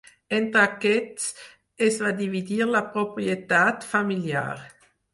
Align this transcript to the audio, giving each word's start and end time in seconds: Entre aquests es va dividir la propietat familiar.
Entre 0.35 0.61
aquests 0.67 1.27
es 1.89 2.01
va 2.05 2.15
dividir 2.23 2.59
la 2.73 2.83
propietat 2.99 3.89
familiar. 3.95 4.47